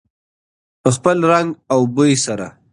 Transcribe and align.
په 0.81 0.89
خپل 0.95 1.17
رنګ 1.31 1.49
او 1.73 1.79
بوی 1.95 2.13
سره. 2.25 2.47